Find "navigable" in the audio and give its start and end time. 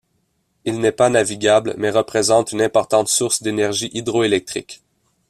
1.09-1.75